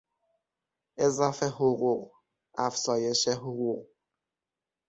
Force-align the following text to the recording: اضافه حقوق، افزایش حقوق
اضافه 0.97 1.47
حقوق، 1.49 2.13
افزایش 2.57 3.27
حقوق 3.27 3.87